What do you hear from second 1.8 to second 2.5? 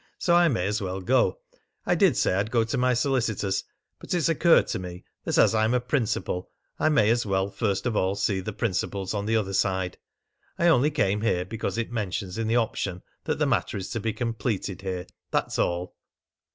I did say I'd